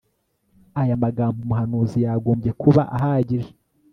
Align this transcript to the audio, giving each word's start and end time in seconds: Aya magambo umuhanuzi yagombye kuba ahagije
Aya 0.81 1.01
magambo 1.03 1.37
umuhanuzi 1.43 1.97
yagombye 2.05 2.51
kuba 2.61 2.81
ahagije 2.95 3.51